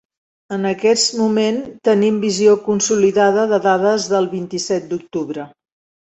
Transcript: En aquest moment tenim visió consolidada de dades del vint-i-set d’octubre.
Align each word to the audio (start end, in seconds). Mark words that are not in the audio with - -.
En 0.55 0.63
aquest 0.67 1.11
moment 1.17 1.57
tenim 1.89 2.17
visió 2.23 2.55
consolidada 2.67 3.43
de 3.51 3.59
dades 3.65 4.07
del 4.15 4.29
vint-i-set 4.33 4.89
d’octubre. 4.95 5.47